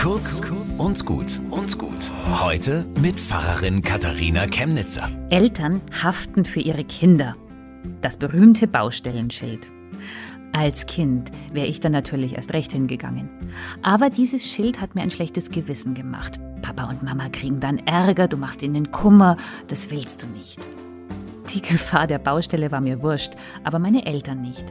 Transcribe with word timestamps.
Kurz 0.00 0.40
und 0.78 1.04
gut 1.04 1.42
und 1.50 1.78
gut. 1.78 2.10
Heute 2.42 2.86
mit 3.02 3.20
Pfarrerin 3.20 3.82
Katharina 3.82 4.46
Chemnitzer. 4.46 5.10
Eltern 5.28 5.82
haften 6.02 6.46
für 6.46 6.60
ihre 6.60 6.84
Kinder. 6.84 7.34
Das 8.00 8.16
berühmte 8.16 8.66
Baustellenschild. 8.66 9.70
Als 10.54 10.86
Kind 10.86 11.30
wäre 11.52 11.66
ich 11.66 11.80
dann 11.80 11.92
natürlich 11.92 12.36
erst 12.36 12.54
recht 12.54 12.72
hingegangen. 12.72 13.28
Aber 13.82 14.08
dieses 14.08 14.50
Schild 14.50 14.80
hat 14.80 14.94
mir 14.94 15.02
ein 15.02 15.10
schlechtes 15.10 15.50
Gewissen 15.50 15.92
gemacht. 15.92 16.40
Papa 16.62 16.88
und 16.88 17.02
Mama 17.02 17.28
kriegen 17.28 17.60
dann 17.60 17.76
Ärger, 17.80 18.26
du 18.26 18.38
machst 18.38 18.62
ihnen 18.62 18.90
Kummer, 18.92 19.36
das 19.68 19.90
willst 19.90 20.22
du 20.22 20.26
nicht. 20.28 20.60
Die 21.52 21.60
Gefahr 21.60 22.06
der 22.06 22.18
Baustelle 22.18 22.70
war 22.70 22.80
mir 22.80 23.02
wurscht, 23.02 23.34
aber 23.64 23.78
meine 23.78 24.06
Eltern 24.06 24.40
nicht. 24.40 24.64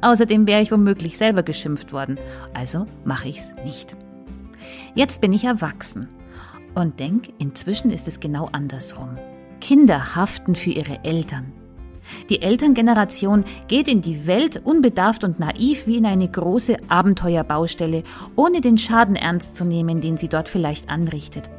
Außerdem 0.00 0.46
wäre 0.46 0.62
ich 0.62 0.72
womöglich 0.72 1.18
selber 1.18 1.42
geschimpft 1.42 1.92
worden, 1.92 2.18
also 2.54 2.86
mache 3.04 3.28
ich's 3.28 3.50
nicht. 3.62 3.94
Jetzt 4.94 5.20
bin 5.20 5.32
ich 5.32 5.44
erwachsen 5.44 6.08
und 6.74 7.00
denk, 7.00 7.28
inzwischen 7.38 7.90
ist 7.90 8.08
es 8.08 8.20
genau 8.20 8.48
andersrum. 8.52 9.18
Kinder 9.60 10.16
haften 10.16 10.54
für 10.54 10.70
ihre 10.70 11.04
Eltern. 11.04 11.52
Die 12.28 12.42
Elterngeneration 12.42 13.44
geht 13.68 13.88
in 13.88 14.00
die 14.00 14.26
Welt 14.26 14.60
unbedarft 14.64 15.22
und 15.24 15.38
naiv 15.38 15.86
wie 15.86 15.98
in 15.98 16.06
eine 16.06 16.28
große 16.28 16.76
Abenteuerbaustelle, 16.88 18.02
ohne 18.36 18.60
den 18.60 18.78
Schaden 18.78 19.16
ernst 19.16 19.56
zu 19.56 19.64
nehmen, 19.64 20.00
den 20.00 20.16
sie 20.16 20.28
dort 20.28 20.48
vielleicht 20.48 20.90
anrichtet. 20.90 21.50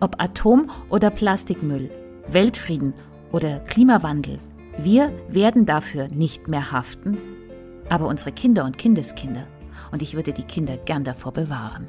Ob 0.00 0.20
Atom- 0.20 0.70
oder 0.90 1.10
Plastikmüll, 1.10 1.90
Weltfrieden 2.30 2.94
oder 3.32 3.60
Klimawandel, 3.60 4.38
wir 4.78 5.10
werden 5.28 5.66
dafür 5.66 6.08
nicht 6.08 6.48
mehr 6.48 6.70
haften, 6.70 7.18
aber 7.88 8.06
unsere 8.06 8.32
Kinder 8.32 8.64
und 8.64 8.78
Kindeskinder. 8.78 9.46
Und 9.90 10.02
ich 10.02 10.14
würde 10.14 10.32
die 10.32 10.42
Kinder 10.42 10.76
gern 10.76 11.02
davor 11.02 11.32
bewahren. 11.32 11.88